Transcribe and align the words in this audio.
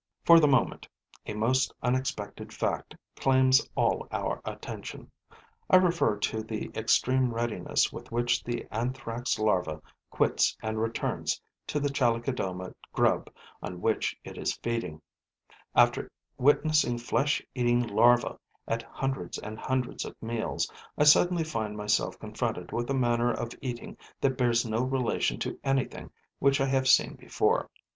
For 0.25 0.39
the 0.39 0.47
moment, 0.47 0.87
a 1.27 1.35
most 1.35 1.71
unexpected 1.83 2.51
fact 2.51 2.95
claims 3.17 3.69
all 3.75 4.07
our 4.11 4.41
attention. 4.45 5.11
I 5.69 5.75
refer 5.75 6.17
to 6.17 6.41
the 6.41 6.71
extreme 6.73 7.31
readiness 7.31 7.93
with 7.93 8.11
which 8.11 8.43
the 8.43 8.65
Anthrax' 8.71 9.37
larva 9.37 9.79
quits 10.09 10.57
and 10.63 10.81
returns 10.81 11.39
to 11.67 11.79
the 11.79 11.91
Chalicodoma 11.91 12.73
grub 12.91 13.29
on 13.61 13.79
which 13.79 14.19
it 14.23 14.39
is 14.39 14.57
feeding. 14.63 15.03
After 15.75 16.09
witnessing 16.35 16.97
flesh 16.97 17.39
eating 17.53 17.85
larvae 17.85 18.29
at 18.67 18.81
hundreds 18.81 19.37
and 19.37 19.59
hundreds 19.59 20.03
of 20.03 20.19
meals, 20.19 20.67
I 20.97 21.03
suddenly 21.03 21.43
find 21.43 21.77
myself 21.77 22.17
confronted 22.17 22.71
with 22.71 22.89
a 22.89 22.95
manner 22.95 23.31
of 23.31 23.49
eating 23.61 23.97
that 24.19 24.35
bears 24.35 24.65
no 24.65 24.81
relation 24.81 25.37
to 25.41 25.59
anything 25.63 26.09
which 26.39 26.59
I 26.59 26.65
have 26.65 26.87
seen 26.87 27.13
before. 27.17 27.69